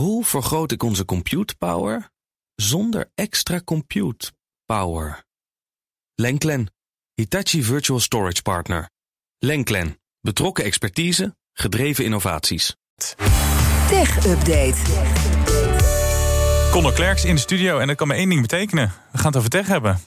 Hoe 0.00 0.24
vergroot 0.24 0.72
ik 0.72 0.82
onze 0.82 1.04
compute 1.04 1.56
power 1.56 2.10
zonder 2.54 3.10
extra 3.14 3.60
compute 3.64 4.32
power? 4.64 5.24
Lenklen, 6.14 6.72
Hitachi 7.14 7.62
Virtual 7.62 8.00
Storage 8.00 8.42
Partner. 8.42 8.90
Lenklen, 9.38 10.00
betrokken 10.20 10.64
expertise, 10.64 11.36
gedreven 11.52 12.04
innovaties. 12.04 12.76
Tech 13.88 14.26
Update. 14.26 14.76
Conor 16.70 16.92
Klerks 16.92 17.24
in 17.24 17.34
de 17.34 17.40
studio 17.40 17.78
en 17.78 17.86
dat 17.86 17.96
kan 17.96 18.06
maar 18.06 18.16
één 18.16 18.28
ding 18.28 18.40
betekenen. 18.40 18.92
We 19.12 19.18
gaan 19.18 19.26
het 19.26 19.36
over 19.36 19.50
tech 19.50 19.66
hebben. 19.66 20.00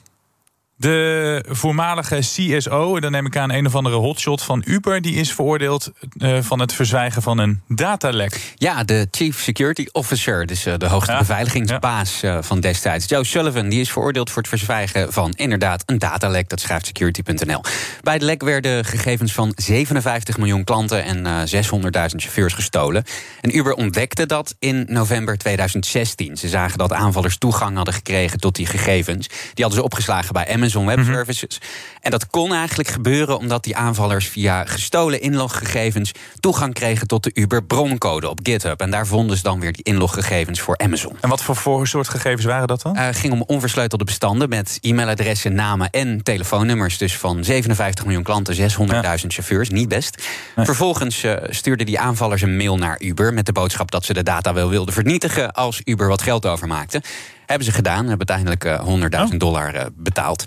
De 0.84 1.44
voormalige 1.48 2.18
CSO, 2.18 3.00
dan 3.00 3.12
neem 3.12 3.26
ik 3.26 3.36
aan 3.36 3.52
een 3.52 3.66
of 3.66 3.74
andere 3.74 3.96
hotshot 3.96 4.42
van 4.42 4.62
Uber, 4.66 5.00
die 5.00 5.14
is 5.14 5.32
veroordeeld 5.32 5.92
uh, 6.18 6.38
van 6.40 6.60
het 6.60 6.72
verzwijgen 6.72 7.22
van 7.22 7.38
een 7.38 7.62
datalek. 7.68 8.54
Ja, 8.54 8.84
de 8.84 9.08
Chief 9.10 9.40
Security 9.40 9.86
Officer, 9.92 10.46
dus 10.46 10.66
uh, 10.66 10.74
de 10.76 10.86
hoogste 10.86 11.12
ja, 11.12 11.18
beveiligingsbaas 11.18 12.20
ja. 12.20 12.36
uh, 12.36 12.42
van 12.42 12.60
destijds. 12.60 13.08
Joe 13.08 13.24
Sullivan, 13.24 13.68
die 13.68 13.80
is 13.80 13.92
veroordeeld 13.92 14.30
voor 14.30 14.42
het 14.42 14.50
verzwijgen 14.50 15.12
van 15.12 15.32
inderdaad 15.32 15.82
een 15.86 15.98
datalek. 15.98 16.48
Dat 16.48 16.60
schrijft 16.60 16.86
security.nl. 16.86 17.60
Bij 18.02 18.18
de 18.18 18.24
lek 18.24 18.42
werden 18.42 18.84
gegevens 18.84 19.32
van 19.32 19.52
57 19.56 20.38
miljoen 20.38 20.64
klanten 20.64 21.04
en 21.04 21.48
600.000 21.48 21.60
chauffeurs 21.90 22.54
gestolen. 22.54 23.04
En 23.40 23.56
Uber 23.56 23.74
ontdekte 23.74 24.26
dat 24.26 24.54
in 24.58 24.84
november 24.88 25.38
2016. 25.38 26.36
Ze 26.36 26.48
zagen 26.48 26.78
dat 26.78 26.92
aanvallers 26.92 27.38
toegang 27.38 27.76
hadden 27.76 27.94
gekregen 27.94 28.40
tot 28.40 28.54
die 28.54 28.66
gegevens. 28.66 29.26
Die 29.28 29.64
hadden 29.64 29.74
ze 29.74 29.82
opgeslagen 29.82 30.32
bij 30.32 30.52
Amazon. 30.52 30.72
Amazon 30.74 31.04
Web 31.04 31.14
Services. 31.14 31.60
En 32.00 32.10
dat 32.10 32.26
kon 32.26 32.54
eigenlijk 32.54 32.88
gebeuren 32.88 33.38
omdat 33.38 33.64
die 33.64 33.76
aanvallers 33.76 34.28
via 34.28 34.64
gestolen 34.64 35.20
inloggegevens 35.20 36.12
toegang 36.40 36.74
kregen 36.74 37.06
tot 37.06 37.22
de 37.22 37.30
Uber 37.34 37.64
broncode 37.64 38.28
op 38.28 38.40
GitHub. 38.42 38.80
En 38.80 38.90
daar 38.90 39.06
vonden 39.06 39.36
ze 39.36 39.42
dan 39.42 39.60
weer 39.60 39.72
die 39.72 39.84
inloggegevens 39.84 40.60
voor 40.60 40.76
Amazon. 40.78 41.16
En 41.20 41.28
wat 41.28 41.42
voor, 41.42 41.56
voor 41.56 41.86
soort 41.86 42.08
gegevens 42.08 42.44
waren 42.44 42.66
dat 42.68 42.82
dan? 42.82 42.96
Het 42.96 43.14
uh, 43.14 43.20
ging 43.20 43.32
om 43.32 43.42
onversleutelde 43.46 44.04
bestanden 44.04 44.48
met 44.48 44.78
e-mailadressen, 44.80 45.54
namen 45.54 45.90
en 45.90 46.22
telefoonnummers. 46.22 46.98
Dus 46.98 47.16
van 47.16 47.44
57 47.44 48.04
miljoen 48.04 48.22
klanten, 48.22 48.56
600.000 48.56 48.60
ja. 48.88 49.16
chauffeurs. 49.16 49.68
Niet 49.68 49.88
best. 49.88 50.22
Nee. 50.56 50.64
Vervolgens 50.64 51.24
uh, 51.24 51.34
stuurden 51.48 51.86
die 51.86 51.98
aanvallers 51.98 52.42
een 52.42 52.56
mail 52.56 52.76
naar 52.76 53.00
Uber 53.00 53.34
met 53.34 53.46
de 53.46 53.52
boodschap 53.52 53.90
dat 53.90 54.04
ze 54.04 54.12
de 54.12 54.22
data 54.22 54.54
wel 54.54 54.68
wilden 54.68 54.94
vernietigen 54.94 55.52
als 55.52 55.80
Uber 55.84 56.08
wat 56.08 56.22
geld 56.22 56.46
overmaakte. 56.46 57.02
Hebben 57.46 57.66
ze 57.66 57.72
gedaan, 57.72 58.08
hebben 58.08 58.28
uiteindelijk 58.28 58.64
uh, 58.64 59.26
100.000 59.28 59.32
oh. 59.32 59.38
dollar 59.38 59.74
uh, 59.74 59.82
betaald. 59.94 60.44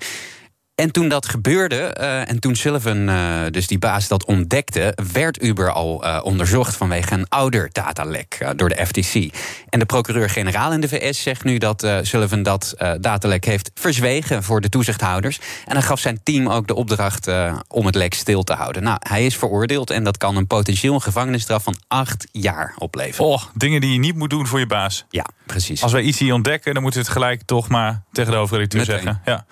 En 0.78 0.92
toen 0.92 1.08
dat 1.08 1.28
gebeurde, 1.28 1.96
uh, 2.00 2.30
en 2.30 2.40
toen 2.40 2.56
Sullivan, 2.56 3.10
uh, 3.10 3.40
dus 3.52 3.68
die 3.68 3.80
baas, 3.80 4.08
dat 4.08 4.26
ontdekte, 4.26 4.98
werd 5.14 5.44
Uber 5.44 5.72
al 5.72 6.06
uh, 6.06 6.20
onderzocht 6.24 6.76
vanwege 6.76 7.14
een 7.14 7.30
ouder 7.30 7.70
datalek 7.72 8.54
door 8.56 8.70
de 8.70 8.86
FTC. 8.86 9.36
En 9.70 9.80
de 9.80 9.86
procureur-generaal 9.86 10.74
in 10.74 10.82
de 10.82 10.88
VS 10.88 11.22
zegt 11.22 11.44
nu 11.44 11.58
dat 11.58 11.88
Sullivan 12.02 12.44
dat 12.44 12.76
datalek 13.00 13.46
heeft 13.46 13.72
verzwegen 13.74 14.44
voor 14.44 14.62
de 14.62 14.70
toezichthouders. 14.70 15.40
En 15.66 15.74
dan 15.74 15.84
gaf 15.84 16.00
zijn 16.00 16.20
team 16.24 16.50
ook 16.50 16.68
de 16.68 16.76
opdracht 16.76 17.30
om 17.68 17.86
het 17.86 17.96
lek 17.96 18.14
stil 18.14 18.44
te 18.44 18.54
houden. 18.54 18.84
Nou, 18.84 18.98
hij 19.00 19.26
is 19.26 19.36
veroordeeld 19.36 19.90
en 19.90 20.04
dat 20.04 20.18
kan 20.18 20.36
een 20.36 20.48
potentieel 20.48 21.00
gevangenisstraf 21.00 21.64
van 21.64 21.76
acht 21.88 22.28
jaar 22.32 22.76
opleveren. 22.78 23.32
Oh, 23.32 23.44
dingen 23.54 23.82
die 23.82 23.94
je 23.94 24.00
niet 24.00 24.16
moet 24.16 24.30
doen 24.30 24.48
voor 24.48 24.60
je 24.60 24.68
baas. 24.68 25.06
Ja, 25.10 25.26
precies. 25.46 25.84
Als 25.84 25.92
wij 25.92 26.02
iets 26.02 26.20
hier 26.20 26.34
ontdekken, 26.34 26.74
dan 26.74 26.82
moeten 26.84 27.02
we 27.02 27.08
het 27.08 27.16
gelijk 27.16 27.42
toch 27.46 27.70
maar 27.70 28.04
tegen 28.12 28.32
de 28.70 28.84
zeggen. 28.84 29.22
Ja. 29.26 29.46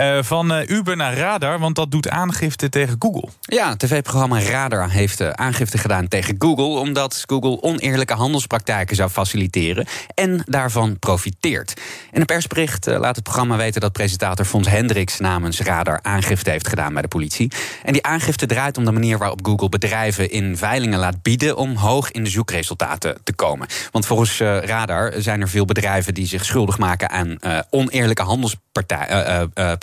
Uh, 0.00 0.18
van 0.22 0.52
uh, 0.52 0.68
Uber 0.68 0.96
naar 0.96 1.16
Radar, 1.16 1.58
want 1.58 1.74
dat 1.74 1.90
doet 1.90 2.08
aangifte 2.08 2.68
tegen 2.68 2.96
Google. 2.98 3.28
Ja, 3.40 3.76
tv-programma 3.76 4.40
Radar 4.40 4.90
heeft 4.90 5.20
uh, 5.20 5.30
aangifte 5.30 5.78
gedaan 5.78 6.08
tegen 6.08 6.34
Google... 6.38 6.80
omdat 6.80 7.22
Google 7.26 7.62
oneerlijke 7.62 8.14
handelspraktijken 8.14 8.96
zou 8.96 9.10
faciliteren... 9.10 9.86
en 10.14 10.42
daarvan 10.44 10.98
profiteert. 10.98 11.80
In 12.12 12.20
een 12.20 12.26
persbericht 12.26 12.86
laat 12.86 13.14
het 13.14 13.24
programma 13.24 13.56
weten 13.56 13.80
dat 13.80 13.92
presentator 13.92 14.44
Fons 14.44 14.68
Hendricks... 14.68 15.18
namens 15.18 15.60
Radar 15.60 15.98
aangifte 16.02 16.50
heeft 16.50 16.68
gedaan 16.68 16.92
bij 16.92 17.02
de 17.02 17.08
politie. 17.08 17.52
En 17.82 17.92
die 17.92 18.02
aangifte 18.02 18.46
draait 18.46 18.78
om 18.78 18.84
de 18.84 18.92
manier 18.92 19.18
waarop 19.18 19.46
Google 19.46 19.68
bedrijven... 19.68 20.30
in 20.30 20.56
veilingen 20.56 20.98
laat 20.98 21.22
bieden 21.22 21.56
om 21.56 21.76
hoog 21.76 22.10
in 22.10 22.24
de 22.24 22.30
zoekresultaten 22.30 23.18
te 23.24 23.34
komen. 23.34 23.66
Want 23.90 24.06
volgens 24.06 24.40
Radar 24.40 25.12
zijn 25.16 25.40
er 25.40 25.48
veel 25.48 25.64
bedrijven 25.64 26.14
die 26.14 26.26
zich 26.26 26.44
schuldig 26.44 26.78
maken... 26.78 27.10
aan 27.10 27.38
oneerlijke 27.70 28.22
handelspraktijken 28.22 28.64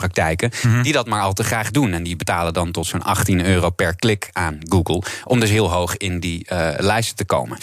praktijken, 0.04 0.52
mm-hmm. 0.64 0.84
die 0.84 0.94
dat 0.94 1.08
maar 1.08 1.22
al 1.22 1.34
te 1.34 1.44
graag 1.44 1.72
doen. 1.72 1.94
En 1.94 2.04
die 2.04 2.16
betalen 2.16 2.54
dan 2.54 2.72
tot 2.72 2.86
zo'n 2.86 3.04
18 3.04 3.46
euro 3.46 3.70
per 3.70 3.96
klik 3.96 4.30
aan 4.32 4.58
Google. 4.60 5.02
Om 5.24 5.40
dus 5.40 5.50
heel 5.50 5.72
hoog 5.72 5.98
in 5.98 6.20
die 6.20 6.46
uh, 6.54 6.70
lijsten 6.78 7.16
te 7.16 7.26
komen. 7.26 7.58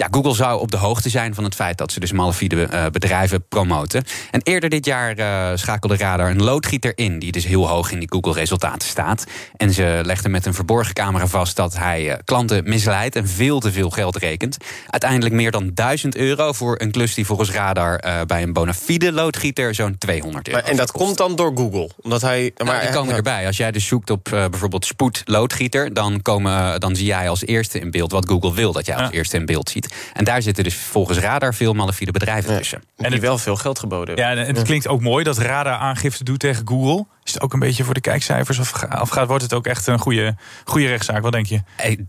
Ja, 0.00 0.08
Google 0.10 0.34
zou 0.34 0.60
op 0.60 0.70
de 0.70 0.76
hoogte 0.76 1.08
zijn 1.08 1.34
van 1.34 1.44
het 1.44 1.54
feit 1.54 1.78
dat 1.78 1.92
ze 1.92 2.00
dus 2.00 2.12
malafide 2.12 2.68
uh, 2.72 2.86
bedrijven 2.86 3.44
promoten. 3.48 4.04
En 4.30 4.40
eerder 4.42 4.70
dit 4.70 4.84
jaar 4.84 5.18
uh, 5.18 5.50
schakelde 5.54 5.96
Radar 5.96 6.30
een 6.30 6.42
loodgieter 6.42 6.92
in, 6.94 7.18
die 7.18 7.32
dus 7.32 7.46
heel 7.46 7.68
hoog 7.68 7.90
in 7.92 7.98
die 7.98 8.12
Google-resultaten 8.12 8.88
staat. 8.88 9.24
En 9.56 9.72
ze 9.72 10.00
legde 10.04 10.28
met 10.28 10.46
een 10.46 10.54
verborgen 10.54 10.94
camera 10.94 11.26
vast 11.26 11.56
dat 11.56 11.76
hij 11.76 12.06
uh, 12.06 12.14
klanten 12.24 12.68
misleidt 12.68 13.16
en 13.16 13.28
veel 13.28 13.60
te 13.60 13.72
veel 13.72 13.90
geld 13.90 14.16
rekent. 14.16 14.56
Uiteindelijk 14.86 15.34
meer 15.34 15.50
dan 15.50 15.70
1000 15.74 16.16
euro 16.16 16.52
voor 16.52 16.80
een 16.80 16.90
klus 16.90 17.14
die 17.14 17.26
volgens 17.26 17.50
Radar 17.50 18.00
bij 18.26 18.42
een 18.42 18.52
bona 18.52 18.74
fide 18.74 19.12
loodgieter 19.12 19.74
zo'n 19.74 19.98
200 19.98 20.48
euro. 20.48 20.60
Maar, 20.60 20.70
en 20.70 20.76
dat 20.76 20.92
komt 20.92 21.16
dan 21.16 21.36
door 21.36 21.52
Google? 21.56 21.90
Omdat 22.02 22.20
hij, 22.20 22.52
nou, 22.56 22.70
maar, 22.70 22.80
die 22.80 22.90
komen 22.90 23.14
erbij. 23.14 23.46
Als 23.46 23.56
jij 23.56 23.70
dus 23.70 23.86
zoekt 23.86 24.10
op 24.10 24.24
bijvoorbeeld 24.30 24.84
spoed 24.84 25.22
loodgieter, 25.24 25.94
dan, 25.94 26.22
komen, 26.22 26.80
dan 26.80 26.96
zie 26.96 27.06
jij 27.06 27.28
als 27.28 27.46
eerste 27.46 27.78
in 27.78 27.90
beeld 27.90 28.12
wat 28.12 28.28
Google 28.28 28.54
wil 28.54 28.72
dat 28.72 28.86
jij 28.86 28.96
als 28.96 29.10
eerste 29.10 29.36
in 29.36 29.46
beeld 29.46 29.70
ziet. 29.70 29.88
En 30.12 30.24
daar 30.24 30.42
zitten 30.42 30.64
dus 30.64 30.74
volgens 30.74 31.18
Radar 31.18 31.54
veel 31.54 31.72
malafide 31.72 32.12
bedrijven 32.12 32.56
tussen. 32.56 32.82
En 32.96 33.10
die 33.10 33.20
wel 33.20 33.38
veel 33.38 33.56
geld 33.56 33.78
geboden 33.78 34.16
Ja, 34.16 34.30
en 34.30 34.38
het 34.38 34.62
klinkt 34.62 34.88
ook 34.88 35.00
mooi 35.00 35.24
dat 35.24 35.38
Radar 35.38 35.74
aangifte 35.74 36.24
doet 36.24 36.38
tegen 36.38 36.68
Google. 36.68 37.06
Is 37.24 37.32
het 37.32 37.42
ook 37.42 37.52
een 37.52 37.58
beetje 37.58 37.84
voor 37.84 37.94
de 37.94 38.00
kijkcijfers? 38.00 38.58
Of, 38.58 38.84
of 39.00 39.08
gaat, 39.08 39.26
wordt 39.26 39.42
het 39.42 39.54
ook 39.54 39.66
echt 39.66 39.86
een 39.86 39.98
goede, 39.98 40.36
goede 40.64 40.86
rechtszaak? 40.86 41.22
Wat 41.22 41.32
denk 41.32 41.46
je? 41.46 41.60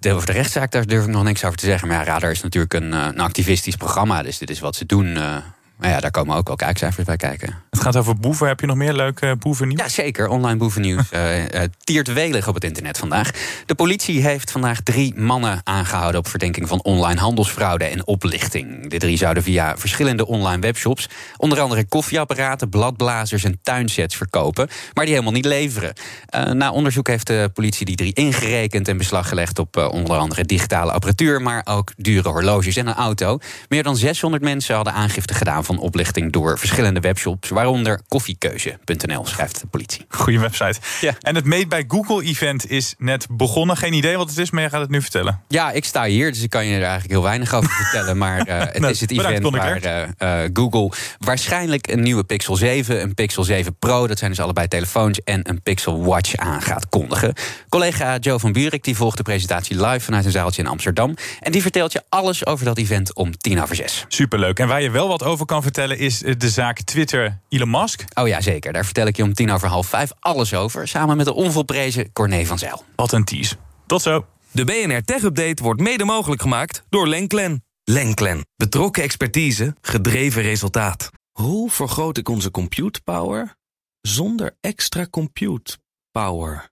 Over 0.10 0.26
de 0.26 0.32
rechtszaak 0.32 0.72
daar 0.72 0.86
durf 0.86 1.04
ik 1.04 1.10
nog 1.10 1.24
niks 1.24 1.44
over 1.44 1.58
te 1.58 1.66
zeggen. 1.66 1.88
Maar 1.88 1.98
ja, 1.98 2.04
Radar 2.04 2.32
is 2.32 2.42
natuurlijk 2.42 2.74
een, 2.74 2.92
een 2.92 3.20
activistisch 3.20 3.76
programma. 3.76 4.24
Dus 4.24 4.38
dit 4.38 4.50
is 4.50 4.60
wat 4.60 4.76
ze 4.76 4.86
doen. 4.86 5.06
Uh, 5.06 5.36
maar 5.82 5.90
ja, 5.90 6.00
daar 6.00 6.12
komen 6.12 6.36
ook 6.36 6.48
wel 6.48 6.56
kijkcijfers 6.56 7.06
bij 7.06 7.18
kijken. 7.18 7.56
Het 7.70 7.82
gaat 7.82 7.96
over 7.96 8.16
boeven. 8.16 8.48
Heb 8.48 8.60
je 8.60 8.66
nog 8.66 8.76
meer 8.76 8.94
leuke 8.94 9.36
boevennieuws? 9.40 9.82
Ja, 9.82 9.90
zeker. 9.90 10.28
Online 10.28 10.58
boevennieuws 10.58 11.12
uh, 11.14 11.38
uh, 11.56 11.62
tiert 11.84 12.14
welig 12.14 12.48
op 12.48 12.54
het 12.54 12.64
internet 12.64 12.98
vandaag. 12.98 13.32
De 13.66 13.76
politie 13.76 14.22
heeft 14.22 14.52
vandaag 14.52 14.82
drie 14.82 15.16
mannen 15.16 15.62
aangehouden... 15.64 16.20
op 16.20 16.28
verdenking 16.28 16.68
van 16.68 16.84
online 16.84 17.20
handelsfraude 17.20 17.86
en 17.86 18.08
oplichting. 18.08 18.90
De 18.90 18.98
drie 18.98 19.18
zouden 19.18 19.44
via 19.44 19.78
verschillende 19.78 20.26
online 20.26 20.62
webshops... 20.62 21.10
onder 21.38 21.60
andere 21.60 21.86
koffieapparaten, 21.86 22.70
bladblazers 22.70 23.44
en 23.44 23.60
tuinsets 23.64 24.16
verkopen... 24.16 24.68
maar 24.94 25.06
die 25.06 25.14
helemaal 25.14 25.36
niet 25.36 25.46
leveren. 25.46 25.94
Uh, 26.36 26.52
na 26.52 26.72
onderzoek 26.72 27.08
heeft 27.08 27.28
de 27.28 27.50
politie 27.54 27.86
die 27.86 27.96
drie 27.96 28.14
ingerekend... 28.14 28.88
en 28.88 28.98
beslag 28.98 29.30
gelegd 29.30 29.60
op 29.60 29.78
onder 29.78 30.18
andere 30.18 30.46
digitale 30.46 30.92
apparatuur... 30.92 31.42
maar 31.42 31.62
ook 31.66 31.92
dure 31.98 32.30
horloges 32.30 32.76
en 32.76 32.88
een 32.88 32.94
auto. 32.94 33.40
Meer 33.70 33.84
dan 33.84 33.98
600 33.98 34.44
mensen 34.44 34.76
hadden 34.76 34.94
aangifte 34.94 35.34
gedaan... 35.34 35.66
van 35.66 35.71
oplichting 35.80 36.32
door 36.32 36.60
verschillende 36.60 37.00
webshops, 37.00 37.50
waaronder 37.50 38.02
koffiekeuze.nl, 38.08 39.26
schrijft 39.26 39.62
de 39.62 39.68
politie. 39.68 40.06
Goeie 40.10 40.40
website. 40.40 40.80
Ja. 41.02 41.14
En 41.20 41.36
het 41.36 41.46
Meet 41.46 41.70
bij 41.70 41.84
Google-event 41.88 42.70
is 42.70 42.96
net 42.98 43.28
begonnen. 43.30 43.78
Geen 43.78 43.94
idee 43.94 44.18
wat 44.18 44.30
het 44.30 44.38
is, 44.38 44.52
maar 44.52 44.64
je 44.64 44.70
gaat 44.70 44.82
het 44.82 44.90
nu 44.90 45.02
vertellen. 45.02 45.42
Ja, 45.48 45.72
ik 45.72 45.86
sta 45.86 46.04
hier, 46.04 46.32
dus 46.32 46.42
ik 46.42 46.50
kan 46.50 46.66
je 46.66 46.76
er 46.76 46.82
eigenlijk 46.82 47.12
heel 47.12 47.24
weinig 47.24 47.54
over 47.54 47.70
vertellen. 47.84 48.18
Maar 48.18 48.48
uh, 48.48 48.60
het 48.60 48.80
nou, 48.80 48.92
is 48.92 49.02
het 49.02 49.12
event 49.12 49.50
waar 49.50 49.84
uh, 49.86 50.44
uh, 50.44 50.50
Google 50.54 50.92
waarschijnlijk 51.20 51.88
een 51.92 52.02
nieuwe 52.02 52.24
Pixel 52.24 52.56
7, 52.56 53.02
een 53.02 53.14
Pixel 53.14 53.44
7 53.44 53.76
Pro, 53.80 54.08
dat 54.08 54.18
zijn 54.18 54.32
dus 54.32 54.40
allebei 54.40 54.68
telefoons, 54.68 55.24
en 55.24 55.50
een 55.50 55.62
Pixel 55.62 56.04
Watch 56.04 56.36
aan 56.36 56.62
gaat 56.62 56.90
kondigen. 56.90 57.34
Collega 57.70 58.18
Joe 58.18 58.40
van 58.40 58.52
Buurik 58.52 58.84
die 58.84 58.96
volgt 58.96 59.18
de 59.18 59.24
presentatie 59.24 59.86
live 59.86 60.00
vanuit 60.00 60.26
een 60.26 60.32
zaaltje 60.32 60.62
in 60.62 60.68
Amsterdam. 60.68 61.16
En 61.40 61.52
die 61.52 61.62
vertelt 61.62 61.92
je 61.92 62.02
alles 62.10 62.46
over 62.46 62.66
dat 62.66 62.78
event 62.78 63.16
om 63.16 63.38
tien 63.38 63.62
over 63.62 63.76
zes. 63.76 64.06
Superleuk. 64.08 64.60
En 64.60 64.68
waar 64.68 64.82
je 64.82 64.90
wel 64.90 65.08
wat 65.08 65.24
over 65.24 65.46
kan 65.62 65.74
vertellen 65.74 65.98
is 65.98 66.20
de 66.38 66.50
zaak 66.50 66.82
Twitter 66.82 67.40
Elon 67.50 67.70
Musk. 67.70 68.04
Oh 68.14 68.28
ja, 68.28 68.42
zeker. 68.42 68.74
Daar 68.74 68.86
vertel 68.86 69.08
ik 69.08 69.16
je 69.16 69.24
om 69.24 69.34
tien 69.34 69.52
over 69.52 69.68
half 69.68 69.88
vijf 69.88 70.12
alles 70.20 70.54
over. 70.54 70.88
Samen 70.88 71.18
met 71.18 71.26
de 71.26 71.34
onvolprezen 71.34 72.12
Corné 72.14 72.46
van 72.46 72.60
Zijl. 72.60 72.84
Wat 72.96 73.12
een 73.12 73.24
tease. 73.24 73.56
Tot 73.86 74.02
zo. 74.02 74.26
De 74.52 74.66
BNR 74.66 75.04
Tech 75.04 75.24
Update 75.24 75.64
wordt 75.64 75.82
mede 75.82 76.04
mogelijk 76.04 76.42
gemaakt 76.42 76.84
door 76.90 77.08
Lenklen. 77.08 77.64
Lenklen. 77.84 78.46
Betrokken 78.56 79.04
expertise, 79.04 79.76
gedreven 79.82 80.42
resultaat. 80.42 81.10
Hoe 81.32 81.72
vergroot 81.72 82.18
ik 82.18 82.30
onze 82.30 82.52
compute 82.52 83.02
power 83.02 83.56
zonder 84.02 84.58
extra 84.62 85.08
compute 85.10 85.78
power? 86.12 86.70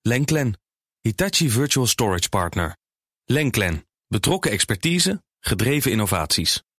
Lenklen. 0.00 0.60
Hitachi 1.00 1.50
Virtual 1.50 1.86
Storage 1.86 2.28
Partner. 2.28 2.76
Lenklen. 3.24 3.86
Betrokken 4.08 4.50
expertise, 4.50 5.22
gedreven 5.40 5.90
innovaties. 5.90 6.62